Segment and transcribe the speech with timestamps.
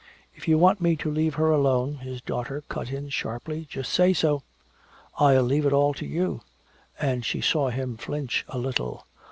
[0.35, 4.13] "If you want me to leave her alone," his daughter cut in sharply, "just say
[4.13, 4.41] so!
[5.19, 6.41] I'll leave it all to you!"
[6.99, 9.05] And she saw him flinch a little.